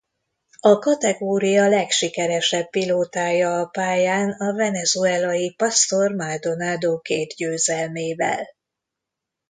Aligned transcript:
A 0.59 0.79
kategória 0.79 1.67
legsikeresebb 1.67 2.69
pilótája 2.69 3.59
a 3.59 3.65
pályán 3.65 4.31
a 4.31 4.53
venezuelai 4.55 5.53
Pastor 5.55 6.11
Maldonado 6.11 6.99
két 6.99 7.33
győzelmével. 7.35 8.47